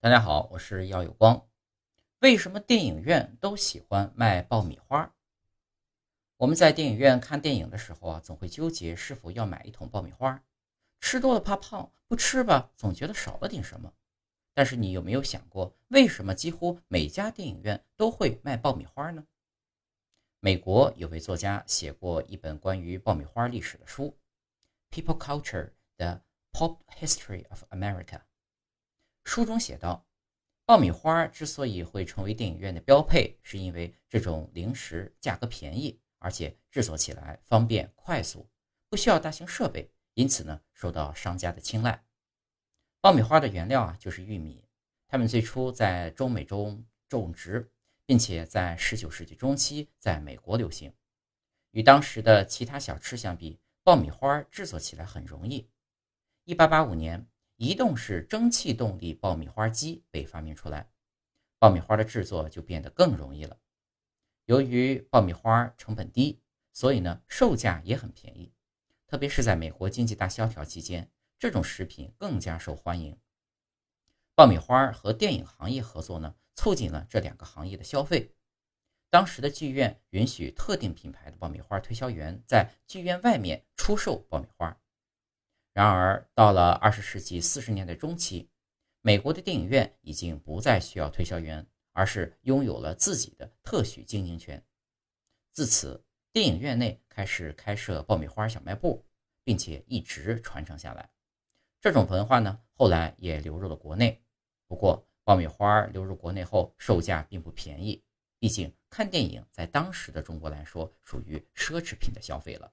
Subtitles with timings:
[0.00, 1.48] 大家好，我是耀有光。
[2.20, 5.12] 为什么电影院都喜欢卖爆米花？
[6.36, 10.40] 我们在电影院看电影的时候啊，总会纠结是否要买一桶爆米花。
[11.00, 13.92] 吃多了怕胖，不吃吧总觉得少了点什么。
[14.54, 19.26] 但是你有没有想过，为什么几乎每家电影院都会卖爆米花呢？
[20.38, 24.16] 美国有位作家写过一本关于爆米花历史的书，
[24.96, 26.20] 《People Culture: The
[26.52, 28.04] Pop History of America》。
[29.28, 30.06] 书中写道，
[30.64, 38.48] 爆米花之所以会成为电影院的标配，是因为这种零食价格便宜，而且制作起来方便快速，
[38.88, 42.02] 不需要大型设备，因此呢受到商家的青睐。
[43.02, 44.64] 爆米花的原料啊就是玉米，
[45.06, 47.70] 它们最初在中美洲种植，
[48.06, 50.90] 并且在19世纪中期在美国流行。
[51.72, 55.68] 与当时的其他小吃相比，爆米花制作起来很容易。
[56.46, 57.26] 1885年。
[57.58, 60.88] 移动式蒸汽动力爆米花机被发明出来，
[61.58, 63.58] 爆米花的制作就变得更容易了。
[64.44, 66.40] 由于爆米花成本低，
[66.72, 68.52] 所以呢售价也很便宜，
[69.08, 73.18] 特别是在美国经济大萧条期间，这种食品更加受欢迎。
[74.36, 78.36] 爆米花和电影行业合作呢，促进了这两个行业的消费。
[79.10, 84.80] 当时的剧院允许特定品牌的爆米花推销员在剧院外面出售爆米花。
[85.78, 88.50] 然而，到了二十世纪四十年代中期，
[89.00, 94.60] 美国的电影院已经不再需要推销员，而是拥有了自己的特许经营权。
[95.52, 99.06] 自此，电影院内开始开设爆米花小卖部，
[99.44, 101.08] 并且一直传承下来。
[101.80, 104.20] 这种文化呢，后来也流入了国内。
[104.66, 108.02] 不过，爆米花流入国内后，售价并不便宜，
[108.40, 112.72] 毕竟看电影在当时的中国来说，属于奢侈品的消费了。